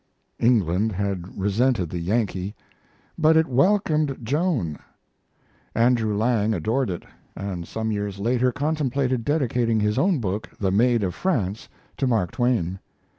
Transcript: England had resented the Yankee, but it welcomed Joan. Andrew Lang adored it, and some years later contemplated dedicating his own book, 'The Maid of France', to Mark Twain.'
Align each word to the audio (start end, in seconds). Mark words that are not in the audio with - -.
England 0.39 0.91
had 0.93 1.39
resented 1.39 1.91
the 1.91 1.99
Yankee, 1.99 2.55
but 3.19 3.37
it 3.37 3.45
welcomed 3.45 4.17
Joan. 4.23 4.79
Andrew 5.75 6.17
Lang 6.17 6.55
adored 6.55 6.89
it, 6.89 7.03
and 7.35 7.67
some 7.67 7.91
years 7.91 8.17
later 8.17 8.51
contemplated 8.51 9.23
dedicating 9.23 9.79
his 9.79 9.99
own 9.99 10.17
book, 10.19 10.49
'The 10.59 10.71
Maid 10.71 11.03
of 11.03 11.13
France', 11.13 11.69
to 11.97 12.07
Mark 12.07 12.31
Twain.' 12.31 12.79